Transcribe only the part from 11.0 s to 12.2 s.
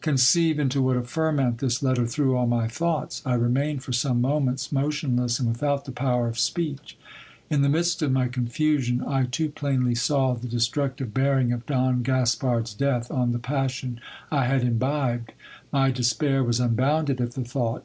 bearing of Don